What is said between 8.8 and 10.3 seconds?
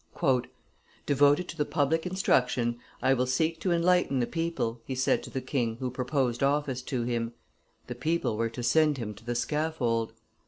him to the scaffold.